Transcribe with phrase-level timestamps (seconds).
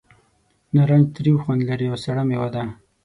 [0.73, 2.63] نارنج تریو خوند لري او سړه مېوه ده.